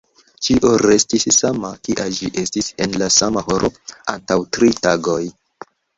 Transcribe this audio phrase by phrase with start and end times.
[0.45, 3.69] Ĉio restis sama, kia ĝi estis en la sama horo
[4.15, 5.21] antaŭ tri tagoj.